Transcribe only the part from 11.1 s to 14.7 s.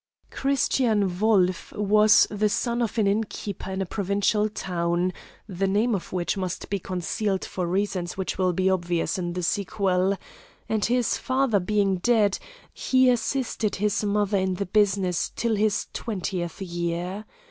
father being dead, he assisted his mother in the